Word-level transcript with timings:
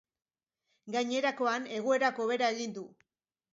Gainerakoan, 0.95 1.69
egoerak 1.81 2.25
hobera 2.25 2.53
egin 2.57 2.77
du. 2.81 2.89